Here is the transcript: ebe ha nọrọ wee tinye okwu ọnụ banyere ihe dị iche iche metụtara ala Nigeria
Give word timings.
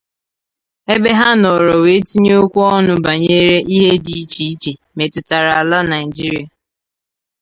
ebe 0.93 1.11
ha 1.19 1.29
nọrọ 1.41 1.73
wee 1.83 2.01
tinye 2.09 2.33
okwu 2.43 2.59
ọnụ 2.77 2.93
banyere 3.05 3.57
ihe 3.75 3.91
dị 4.05 4.13
iche 4.23 4.43
iche 4.51 4.71
metụtara 4.95 5.51
ala 5.61 5.79
Nigeria 5.91 6.47